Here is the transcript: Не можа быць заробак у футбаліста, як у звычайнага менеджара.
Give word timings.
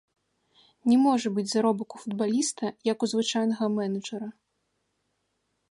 Не 0.91 0.95
можа 1.07 1.27
быць 1.35 1.45
заробак 1.51 1.89
у 1.97 2.01
футбаліста, 2.05 2.65
як 2.91 2.97
у 3.07 3.11
звычайнага 3.13 3.65
менеджара. 3.79 4.29